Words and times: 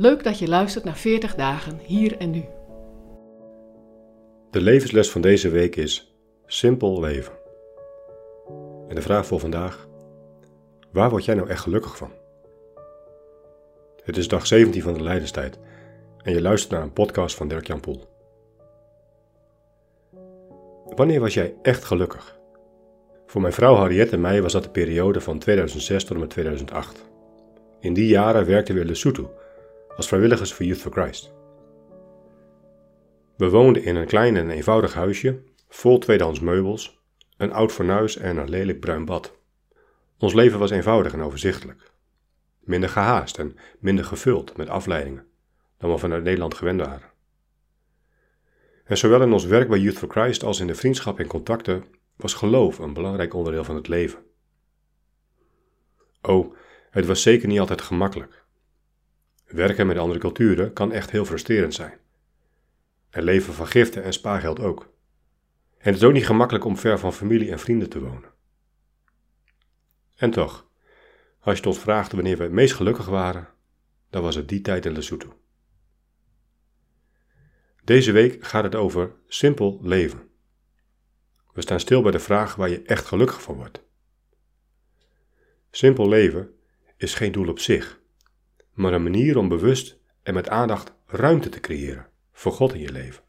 Leuk 0.00 0.24
dat 0.24 0.38
je 0.38 0.48
luistert 0.48 0.84
naar 0.84 0.96
40 0.96 1.34
dagen 1.34 1.78
hier 1.82 2.16
en 2.16 2.30
nu. 2.30 2.44
De 4.50 4.60
levensles 4.60 5.10
van 5.10 5.20
deze 5.20 5.48
week 5.48 5.76
is 5.76 6.14
simpel 6.46 7.00
leven. 7.00 7.32
En 8.88 8.94
de 8.94 9.02
vraag 9.02 9.26
voor 9.26 9.40
vandaag: 9.40 9.88
waar 10.92 11.10
word 11.10 11.24
jij 11.24 11.34
nou 11.34 11.48
echt 11.48 11.60
gelukkig 11.60 11.96
van? 11.96 12.10
Het 14.04 14.16
is 14.16 14.28
dag 14.28 14.46
17 14.46 14.82
van 14.82 14.94
de 14.94 15.02
Leidenstijd 15.02 15.58
en 16.22 16.32
je 16.32 16.42
luistert 16.42 16.72
naar 16.72 16.82
een 16.82 16.92
podcast 16.92 17.36
van 17.36 17.48
Dirk-Jan 17.48 17.80
Poel. 17.80 18.04
Wanneer 20.84 21.20
was 21.20 21.34
jij 21.34 21.54
echt 21.62 21.84
gelukkig? 21.84 22.38
Voor 23.26 23.40
mijn 23.40 23.52
vrouw 23.52 23.74
Harriet 23.74 24.12
en 24.12 24.20
mij 24.20 24.42
was 24.42 24.52
dat 24.52 24.62
de 24.62 24.70
periode 24.70 25.20
van 25.20 25.38
2006 25.38 26.04
tot 26.04 26.14
en 26.14 26.20
met 26.20 26.30
2008. 26.30 27.04
In 27.80 27.94
die 27.94 28.08
jaren 28.08 28.46
werkten 28.46 28.74
we 28.74 28.80
in 28.80 28.86
Lesotho 28.86 29.30
als 29.98 30.08
vrijwilligers 30.08 30.52
voor 30.52 30.66
Youth 30.66 30.80
for 30.80 30.92
Christ. 30.92 31.32
We 33.36 33.48
woonden 33.50 33.84
in 33.84 33.96
een 33.96 34.06
klein 34.06 34.36
en 34.36 34.50
eenvoudig 34.50 34.94
huisje, 34.94 35.42
vol 35.68 35.98
tweedehands 35.98 36.40
meubels, 36.40 37.00
een 37.36 37.52
oud 37.52 37.72
fornuis 37.72 38.16
en 38.16 38.36
een 38.36 38.48
lelijk 38.48 38.80
bruin 38.80 39.04
bad. 39.04 39.36
Ons 40.18 40.34
leven 40.34 40.58
was 40.58 40.70
eenvoudig 40.70 41.12
en 41.12 41.20
overzichtelijk. 41.20 41.90
Minder 42.60 42.88
gehaast 42.88 43.38
en 43.38 43.56
minder 43.78 44.04
gevuld 44.04 44.56
met 44.56 44.68
afleidingen 44.68 45.26
dan 45.78 45.90
we 45.90 45.98
vanuit 45.98 46.22
Nederland 46.22 46.54
gewend 46.54 46.80
waren. 46.80 47.10
En 48.84 48.98
zowel 48.98 49.22
in 49.22 49.32
ons 49.32 49.44
werk 49.44 49.68
bij 49.68 49.78
Youth 49.78 49.98
for 49.98 50.08
Christ 50.08 50.44
als 50.44 50.60
in 50.60 50.66
de 50.66 50.74
vriendschap 50.74 51.18
en 51.18 51.26
contacten 51.26 51.84
was 52.16 52.34
geloof 52.34 52.78
een 52.78 52.92
belangrijk 52.92 53.34
onderdeel 53.34 53.64
van 53.64 53.76
het 53.76 53.88
leven. 53.88 54.18
Oh, 56.22 56.54
het 56.90 57.06
was 57.06 57.22
zeker 57.22 57.48
niet 57.48 57.60
altijd 57.60 57.82
gemakkelijk. 57.82 58.46
Werken 59.48 59.86
met 59.86 59.96
andere 59.96 60.18
culturen 60.18 60.72
kan 60.72 60.92
echt 60.92 61.10
heel 61.10 61.24
frustrerend 61.24 61.74
zijn. 61.74 61.98
En 63.10 63.22
leven 63.22 63.54
van 63.54 63.66
giften 63.66 64.02
en 64.02 64.12
spaargeld 64.12 64.60
ook. 64.60 64.92
En 65.78 65.92
het 65.92 65.96
is 65.96 66.04
ook 66.04 66.12
niet 66.12 66.26
gemakkelijk 66.26 66.64
om 66.64 66.76
ver 66.76 66.98
van 66.98 67.12
familie 67.12 67.50
en 67.50 67.58
vrienden 67.58 67.88
te 67.88 68.00
wonen. 68.00 68.32
En 70.16 70.30
toch, 70.30 70.70
als 71.40 71.58
je 71.58 71.66
ons 71.66 71.78
vraagt 71.78 72.12
wanneer 72.12 72.36
we 72.36 72.42
het 72.42 72.52
meest 72.52 72.74
gelukkig 72.74 73.06
waren, 73.06 73.48
dan 74.10 74.22
was 74.22 74.34
het 74.34 74.48
die 74.48 74.60
tijd 74.60 74.86
in 74.86 74.92
Lesotho. 74.92 75.40
Deze 77.84 78.12
week 78.12 78.44
gaat 78.44 78.64
het 78.64 78.74
over 78.74 79.14
simpel 79.26 79.78
leven. 79.82 80.28
We 81.52 81.60
staan 81.60 81.80
stil 81.80 82.02
bij 82.02 82.10
de 82.10 82.18
vraag 82.18 82.54
waar 82.54 82.68
je 82.68 82.82
echt 82.82 83.06
gelukkig 83.06 83.42
van 83.42 83.54
wordt. 83.54 83.82
Simpel 85.70 86.08
leven 86.08 86.54
is 86.96 87.14
geen 87.14 87.32
doel 87.32 87.48
op 87.48 87.58
zich, 87.58 88.00
maar 88.78 88.92
een 88.92 89.02
manier 89.02 89.38
om 89.38 89.48
bewust 89.48 89.98
en 90.22 90.34
met 90.34 90.48
aandacht 90.48 90.92
ruimte 91.06 91.48
te 91.48 91.60
creëren 91.60 92.06
voor 92.32 92.52
God 92.52 92.74
in 92.74 92.80
je 92.80 92.92
leven. 92.92 93.22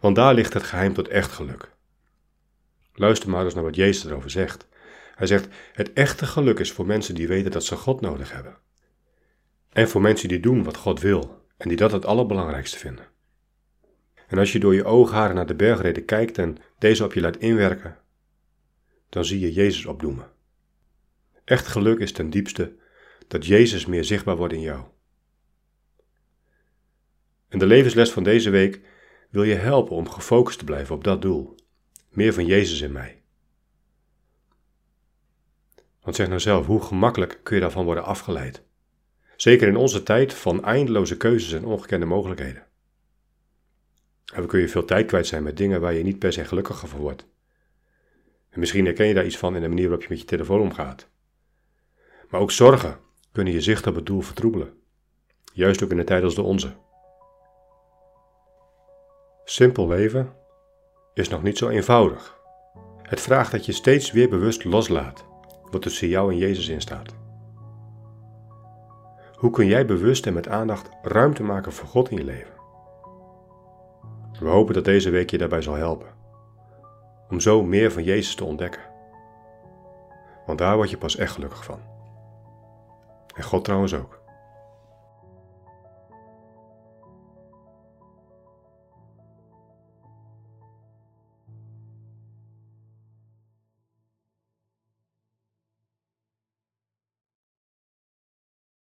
Want 0.00 0.16
daar 0.16 0.34
ligt 0.34 0.52
het 0.52 0.62
geheim 0.62 0.92
tot 0.92 1.08
echt 1.08 1.32
geluk. 1.32 1.70
Luister 2.94 3.30
maar 3.30 3.44
eens 3.44 3.54
naar 3.54 3.62
wat 3.62 3.76
Jezus 3.76 4.04
erover 4.04 4.30
zegt. 4.30 4.68
Hij 5.14 5.26
zegt: 5.26 5.48
Het 5.72 5.92
echte 5.92 6.26
geluk 6.26 6.58
is 6.58 6.72
voor 6.72 6.86
mensen 6.86 7.14
die 7.14 7.28
weten 7.28 7.50
dat 7.50 7.64
ze 7.64 7.76
God 7.76 8.00
nodig 8.00 8.32
hebben. 8.32 8.56
En 9.72 9.88
voor 9.88 10.00
mensen 10.00 10.28
die 10.28 10.40
doen 10.40 10.64
wat 10.64 10.76
God 10.76 11.00
wil 11.00 11.44
en 11.56 11.68
die 11.68 11.76
dat 11.76 11.92
het 11.92 12.04
allerbelangrijkste 12.04 12.78
vinden. 12.78 13.06
En 14.28 14.38
als 14.38 14.52
je 14.52 14.58
door 14.58 14.74
je 14.74 14.84
oogharen 14.84 15.34
naar 15.34 15.46
de 15.46 15.54
bergreden 15.54 16.04
kijkt 16.04 16.38
en 16.38 16.56
deze 16.78 17.04
op 17.04 17.12
je 17.12 17.20
laat 17.20 17.36
inwerken, 17.36 17.98
dan 19.08 19.24
zie 19.24 19.40
je 19.40 19.52
Jezus 19.52 19.86
opdoemen. 19.86 20.30
Echt 21.44 21.66
geluk 21.66 21.98
is 21.98 22.12
ten 22.12 22.30
diepste 22.30 22.76
dat 23.32 23.46
Jezus 23.46 23.86
meer 23.86 24.04
zichtbaar 24.04 24.36
wordt 24.36 24.54
in 24.54 24.60
jou. 24.60 24.84
En 27.48 27.58
de 27.58 27.66
levensles 27.66 28.10
van 28.10 28.22
deze 28.22 28.50
week 28.50 28.80
wil 29.30 29.42
je 29.42 29.54
helpen 29.54 29.96
om 29.96 30.08
gefocust 30.08 30.58
te 30.58 30.64
blijven 30.64 30.94
op 30.94 31.04
dat 31.04 31.22
doel. 31.22 31.54
Meer 32.08 32.32
van 32.32 32.46
Jezus 32.46 32.80
in 32.80 32.92
mij. 32.92 33.22
Want 36.00 36.16
zeg 36.16 36.28
nou 36.28 36.40
zelf, 36.40 36.66
hoe 36.66 36.82
gemakkelijk 36.82 37.40
kun 37.42 37.54
je 37.54 37.60
daarvan 37.60 37.84
worden 37.84 38.04
afgeleid? 38.04 38.62
Zeker 39.36 39.68
in 39.68 39.76
onze 39.76 40.02
tijd 40.02 40.34
van 40.34 40.64
eindeloze 40.64 41.16
keuzes 41.16 41.52
en 41.52 41.64
ongekende 41.64 42.06
mogelijkheden. 42.06 42.66
En 44.24 44.38
dan 44.38 44.46
kun 44.46 44.60
je 44.60 44.68
veel 44.68 44.84
tijd 44.84 45.06
kwijt 45.06 45.26
zijn 45.26 45.42
met 45.42 45.56
dingen 45.56 45.80
waar 45.80 45.94
je 45.94 46.02
niet 46.02 46.18
per 46.18 46.32
se 46.32 46.44
gelukkiger 46.44 46.88
van 46.88 47.00
wordt. 47.00 47.26
En 48.50 48.60
misschien 48.60 48.84
herken 48.84 49.06
je 49.06 49.14
daar 49.14 49.26
iets 49.26 49.38
van 49.38 49.54
in 49.54 49.62
de 49.62 49.68
manier 49.68 49.88
waarop 49.88 50.02
je 50.02 50.08
met 50.10 50.20
je 50.20 50.26
telefoon 50.26 50.60
omgaat. 50.60 51.08
Maar 52.28 52.40
ook 52.40 52.50
zorgen 52.50 53.10
kunnen 53.32 53.52
je 53.52 53.60
zicht 53.60 53.86
op 53.86 53.94
het 53.94 54.06
doel 54.06 54.20
vertroebelen. 54.20 54.74
Juist 55.52 55.84
ook 55.84 55.90
in 55.90 55.98
een 55.98 56.04
tijd 56.04 56.22
als 56.22 56.34
de 56.34 56.42
onze. 56.42 56.72
Simpel 59.44 59.88
leven 59.88 60.32
is 61.14 61.28
nog 61.28 61.42
niet 61.42 61.58
zo 61.58 61.68
eenvoudig. 61.68 62.40
Het 63.02 63.20
vraagt 63.20 63.52
dat 63.52 63.66
je 63.66 63.72
steeds 63.72 64.12
weer 64.12 64.28
bewust 64.28 64.64
loslaat 64.64 65.24
wat 65.70 65.82
tussen 65.82 66.08
jou 66.08 66.32
en 66.32 66.38
Jezus 66.38 66.68
in 66.68 66.80
staat. 66.80 67.14
Hoe 69.34 69.50
kun 69.50 69.66
jij 69.66 69.86
bewust 69.86 70.26
en 70.26 70.32
met 70.32 70.48
aandacht 70.48 70.90
ruimte 71.02 71.42
maken 71.42 71.72
voor 71.72 71.88
God 71.88 72.10
in 72.10 72.16
je 72.16 72.24
leven? 72.24 72.52
We 74.40 74.48
hopen 74.48 74.74
dat 74.74 74.84
deze 74.84 75.10
week 75.10 75.30
je 75.30 75.38
daarbij 75.38 75.62
zal 75.62 75.74
helpen. 75.74 76.08
Om 77.28 77.40
zo 77.40 77.62
meer 77.62 77.92
van 77.92 78.02
Jezus 78.02 78.34
te 78.34 78.44
ontdekken. 78.44 78.82
Want 80.46 80.58
daar 80.58 80.76
word 80.76 80.90
je 80.90 80.98
pas 80.98 81.16
echt 81.16 81.32
gelukkig 81.32 81.64
van. 81.64 81.80
En 83.34 83.42
God 83.42 83.64
trouwens 83.64 83.94
ook. 83.94 84.21